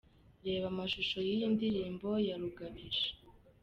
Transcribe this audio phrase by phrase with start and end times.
[0.45, 3.09] Reba amashusho y'iyi ndirimbo ya Rugabisha.